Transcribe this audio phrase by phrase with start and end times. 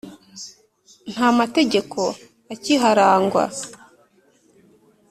[1.11, 2.01] nta mategeko
[2.53, 3.43] akiharangwa,